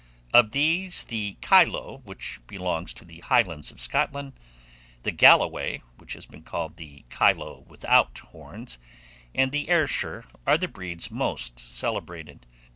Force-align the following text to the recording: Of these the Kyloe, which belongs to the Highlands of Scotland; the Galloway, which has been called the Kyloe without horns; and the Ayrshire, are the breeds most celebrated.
Of 0.33 0.49
these 0.49 1.03
the 1.03 1.35
Kyloe, 1.43 2.01
which 2.05 2.39
belongs 2.47 2.91
to 2.95 3.05
the 3.05 3.19
Highlands 3.19 3.71
of 3.71 3.79
Scotland; 3.79 4.33
the 5.03 5.11
Galloway, 5.11 5.83
which 5.99 6.13
has 6.13 6.25
been 6.25 6.41
called 6.41 6.77
the 6.77 7.05
Kyloe 7.11 7.67
without 7.67 8.17
horns; 8.17 8.79
and 9.35 9.51
the 9.51 9.69
Ayrshire, 9.69 10.25
are 10.47 10.57
the 10.57 10.67
breeds 10.67 11.11
most 11.11 11.59
celebrated. 11.59 12.47